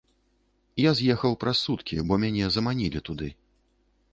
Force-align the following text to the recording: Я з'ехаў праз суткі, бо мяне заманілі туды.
Я 0.83 0.93
з'ехаў 0.99 1.35
праз 1.45 1.57
суткі, 1.67 1.95
бо 2.13 2.19
мяне 2.25 2.49
заманілі 2.57 2.99
туды. 3.11 3.29